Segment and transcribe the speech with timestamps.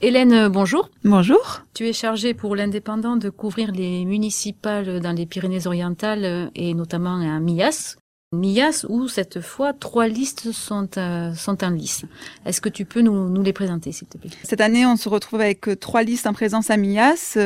[0.00, 0.90] Hélène, euh, bonjour.
[1.02, 1.62] Bonjour.
[1.74, 7.16] Tu es chargée pour l'Indépendant de couvrir les municipales dans les Pyrénées-Orientales euh, et notamment
[7.16, 7.96] à Millas.
[8.32, 12.04] Millas où cette fois trois listes sont, euh, sont en lice.
[12.46, 14.30] Est-ce que tu peux nous, nous les présenter s'il te plaît?
[14.44, 17.36] Cette année, on se retrouve avec trois listes en présence à Millas,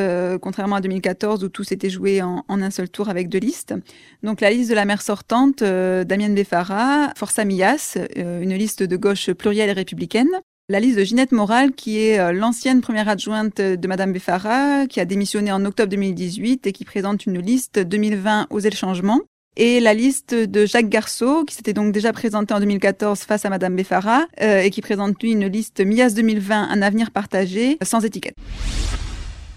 [0.42, 3.74] contrairement à 2014 où tout s'était joué en, en, un seul tour avec deux listes.
[4.22, 9.30] Donc la liste de la maire sortante, Damien Befara, Força Millas, une liste de gauche
[9.32, 10.28] plurielle et républicaine
[10.72, 15.00] la liste de Ginette Moral, qui est euh, l'ancienne première adjointe de Madame Beffara, qui
[15.00, 19.20] a démissionné en octobre 2018 et qui présente une liste 2020 Oser le changement.
[19.58, 23.50] Et la liste de Jacques Garceau, qui s'était donc déjà présenté en 2014 face à
[23.50, 28.02] Madame Beffara, euh, et qui présente lui une liste MIAS 2020, un avenir partagé, sans
[28.02, 28.36] étiquette.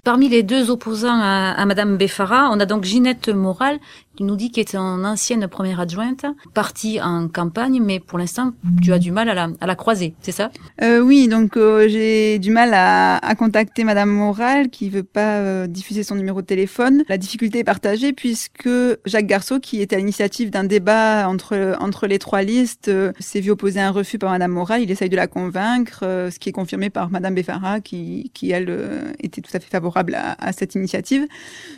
[0.04, 3.80] Parmi les deux opposants à, à Madame Beffara, on a donc Ginette Moral,
[4.16, 8.54] tu nous dis qu'elle est en ancienne première adjointe, partie en campagne, mais pour l'instant,
[8.82, 10.52] tu as du mal à la, à la croiser, c'est ça?
[10.82, 15.38] Euh, Oui, donc euh, j'ai du mal à, à, contacter Madame Moral, qui veut pas
[15.40, 17.04] euh, diffuser son numéro de téléphone.
[17.10, 18.70] La difficulté est partagée puisque
[19.06, 23.52] Jacques Garceau, qui était à l'initiative d'un débat entre entre les trois listes, s'est vu
[23.52, 24.82] opposer un refus par Madame Moral.
[24.82, 26.00] Il essaye de la convaincre,
[26.32, 30.16] ce qui est confirmé par Madame Beffara, qui, qui elle était tout à fait favorable
[30.16, 31.28] à, à cette initiative.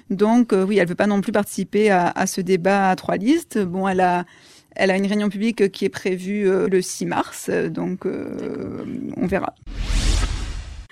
[0.09, 3.57] Donc oui, elle veut pas non plus participer à, à ce débat à trois listes.
[3.57, 4.25] Bon, elle a,
[4.75, 8.85] elle a une réunion publique qui est prévue euh, le 6 mars, donc euh,
[9.17, 9.55] on verra.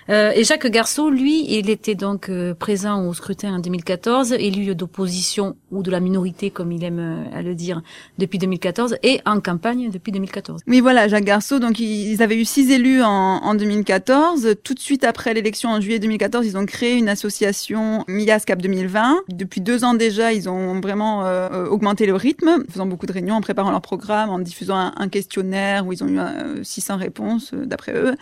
[0.08, 4.74] Euh, et Jacques Garceau, lui, il était donc euh, présent au scrutin en 2014, élu
[4.74, 7.82] d'opposition ou de la minorité, comme il aime euh, à le dire,
[8.18, 10.62] depuis 2014, et en campagne depuis 2014.
[10.66, 11.58] Oui, voilà, Jacques Garceau.
[11.58, 14.54] Donc, ils avaient eu six élus en, en 2014.
[14.62, 18.62] Tout de suite après l'élection en juillet 2014, ils ont créé une association MIAS Cap
[18.62, 19.16] 2020.
[19.28, 23.34] Depuis deux ans déjà, ils ont vraiment euh, augmenté le rythme, faisant beaucoup de réunions,
[23.34, 26.18] en préparant leur programme, en diffusant un, un questionnaire où ils ont eu
[26.62, 28.14] 600 réponses, d'après eux.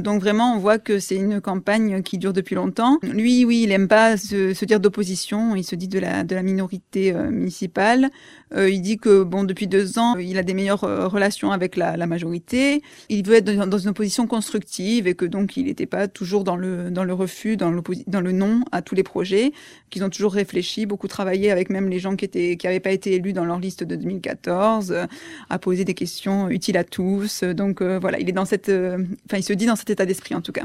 [0.00, 2.98] donc, vraiment, on voit que c'est une campagne qui dure depuis longtemps.
[3.02, 5.56] Lui, oui, il aime pas se, dire d'opposition.
[5.56, 8.10] Il se dit de la, minorité euh, municipale.
[8.54, 11.76] Euh, il dit que bon, depuis deux ans, il a des meilleures euh, relations avec
[11.76, 12.82] la, majorité.
[13.08, 16.56] Il veut être dans, une opposition constructive et que donc il n'était pas toujours dans
[16.56, 19.52] le refus, dans, le non à tous les projets.
[19.90, 22.28] Qu'ils ont toujours réfléchi, beaucoup travaillé avec même les gens qui
[22.62, 25.06] n'avaient pas été élus dans leur liste de 2014, euh,
[25.50, 27.42] à poser des questions utiles à tous.
[27.42, 30.40] Donc voilà, il est dans cette, enfin il se dit dans cet état d'esprit en
[30.40, 30.62] tout cas.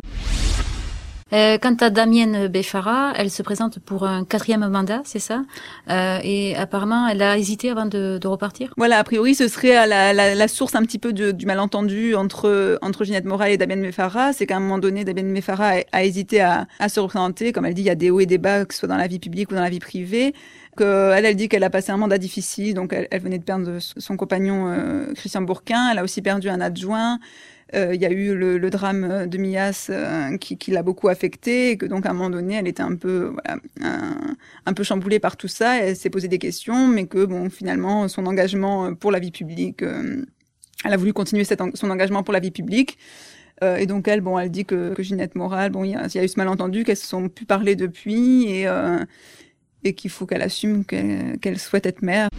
[1.34, 5.44] Euh, quant à Damienne Beffara, elle se présente pour un quatrième mandat, c'est ça?
[5.90, 10.14] Euh, Et apparemment, elle a hésité avant de, repartir Voilà, a priori, ce serait la,
[10.14, 14.34] la, source un petit peu du malentendu entre, entre Ginette Moral et Damienne Beffara.
[14.34, 17.54] C'est qu'à un moment donné, Damienne Beffara a, hésité à, se représenter.
[17.54, 18.98] Comme elle dit, il y a des hauts et des bas, que ce soit dans
[18.98, 20.34] la vie publique ou dans la vie privée.
[20.76, 23.78] Que, elle, dit qu'elle a passé un mandat difficile, donc elle, elle venait de perdre
[23.80, 25.92] son compagnon euh, Christian Bourquin.
[25.92, 27.20] Elle a aussi perdu un adjoint.
[27.74, 31.78] Euh, il y a eu le, drame de Mias euh, qui, l'a beaucoup affectée et
[31.78, 33.36] que donc à un moment donné, elle était un peu,
[33.82, 35.78] un, peu chamboulée par tout ça.
[35.78, 39.84] Elle s'est posé des questions, mais que bon, finalement, son engagement pour la vie publique,
[39.84, 40.26] euh,
[40.84, 42.98] elle a voulu continuer son engagement pour la vie publique.
[43.64, 46.24] Euh, et donc elle, bon, elle dit que, que Ginette Moral, bon, il y, a,
[46.24, 48.98] eu ce malentendu, qu'elles se sont plus parlé depuis et, euh,
[49.84, 52.30] et qu'il faut qu'elle assume qu'elle qu souhaite être mère.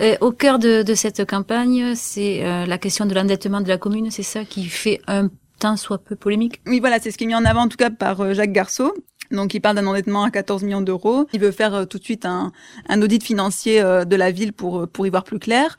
[0.00, 3.78] Et au cœur de, de cette campagne, c'est euh, la question de l'endettement de la
[3.78, 5.28] commune, c'est ça qui fait un
[5.60, 6.60] tant soit peu polémique?
[6.66, 8.52] Oui, voilà, c'est ce qui est mis en avant en tout cas par euh, Jacques
[8.52, 8.92] Garceau.
[9.34, 11.26] Donc il parle d'un endettement à 14 millions d'euros.
[11.32, 12.52] Il veut faire euh, tout de suite un,
[12.88, 15.78] un audit financier euh, de la ville pour euh, pour y voir plus clair.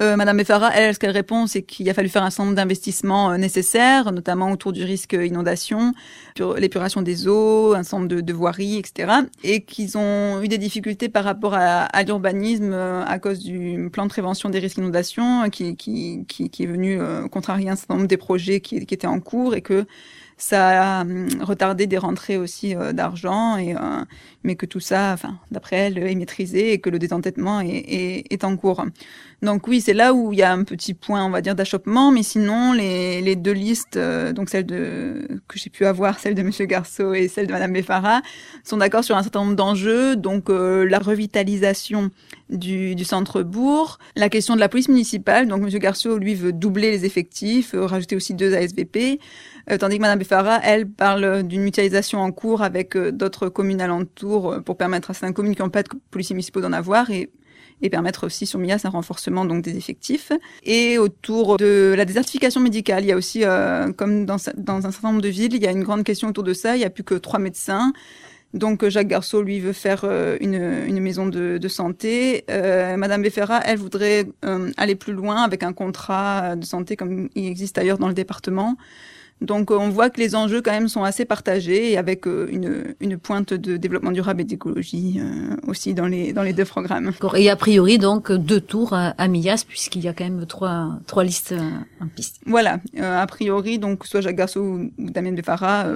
[0.00, 2.56] Euh, Madame Beffara, elle, ce qu'elle répond, c'est qu'il a fallu faire un certain nombre
[2.56, 5.92] d'investissements nécessaires, notamment autour du risque inondation,
[6.56, 9.12] l'épuration des eaux, un certain nombre de, de voiries, etc.
[9.42, 14.04] Et qu'ils ont eu des difficultés par rapport à, à l'urbanisme à cause du plan
[14.04, 16.98] de prévention des risques inondation qui, qui, qui, qui est venu
[17.30, 19.86] contrarier un certain nombre des projets qui, qui étaient en cours et que
[20.36, 21.04] ça a
[21.40, 24.04] retardé des rentrées aussi euh, d'argent, et, euh,
[24.42, 25.16] mais que tout ça,
[25.50, 28.84] d'après elle, est maîtrisé et que le désendettement est, est, est en cours.
[29.44, 32.10] Donc oui, c'est là où il y a un petit point, on va dire, d'achoppement,
[32.10, 36.42] mais sinon, les, deux listes, euh, donc celle de, que j'ai pu avoir, celle de
[36.42, 38.22] Monsieur Garceau et celle de Madame Beffara,
[38.64, 42.10] sont d'accord sur un certain nombre d'enjeux, donc euh, la revitalisation
[42.48, 47.04] du, centre-bourg, la question de la police municipale, donc Monsieur Garceau, lui, veut doubler les
[47.04, 49.20] effectifs, euh, rajouter aussi deux ASVP,
[49.78, 54.76] tandis que Madame Beffara, elle, parle d'une mutualisation en cours avec d'autres communes alentours pour
[54.76, 57.10] permettre à certaines communes qui n'ont pas de policiers municipaux d'en avoir.
[57.10, 57.30] Et
[57.82, 60.32] et permettre aussi sur MIAS un renforcement donc des effectifs.
[60.62, 65.08] Et autour de la désertification médicale, il y a aussi, euh, comme dans, un certain
[65.08, 66.76] nombre de villes, il y a une grande question autour de ça.
[66.76, 67.92] Il n'y a plus que trois médecins.
[68.54, 72.44] Donc Jacques Garceau, lui, veut faire euh, une, une, maison de, santé.
[72.50, 74.26] Euh, Madame Beffera, elle voudrait
[74.76, 78.76] aller plus loin avec un contrat de santé comme il existe ailleurs dans le département.
[79.44, 82.94] Donc on voit que les enjeux quand même sont assez partagés et avec euh, une,
[83.00, 87.12] une pointe de développement durable et d'écologie euh, aussi dans les, dans les deux programmes.
[87.36, 91.24] Et a priori donc deux tours à, Millas puisqu'il y a quand même trois, trois
[91.24, 91.70] listes euh,
[92.00, 92.40] en piste.
[92.46, 95.86] Voilà, a priori donc soit Jacques Garceau ou Damien Befara,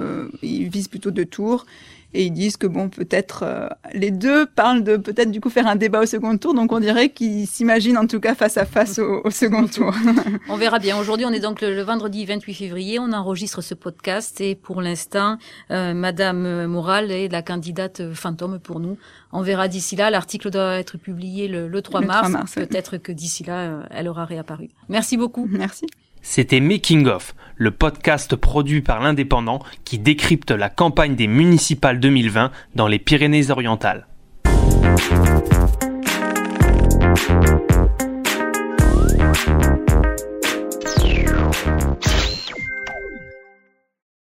[0.41, 1.65] ils visent plutôt deux tours
[2.13, 5.67] et ils disent que bon peut-être euh, les deux parlent de peut-être du coup faire
[5.67, 8.65] un débat au second tour donc on dirait qu'ils s'imaginent en tout cas face à
[8.65, 9.93] face au, au second tour.
[10.49, 10.97] on verra bien.
[10.97, 14.81] Aujourd'hui on est donc le, le, vendredi 28 février, on enregistre ce podcast et pour
[14.81, 15.37] l'instant
[15.71, 18.97] euh, Madame Moral est la candidate fantôme pour nous.
[19.31, 20.09] On verra d'ici là.
[20.09, 22.27] L'article doit être publié le, le 3 mars.
[22.27, 24.69] 3 mars peut-être que d'ici là euh, elle aura réapparu.
[24.87, 25.47] Merci beaucoup.
[25.49, 25.85] Merci.
[26.21, 32.51] C'était Making Off, le podcast produit par l'Indépendant qui décrypte la campagne des municipales 2020
[32.75, 34.07] dans les Pyrénées-Orientales.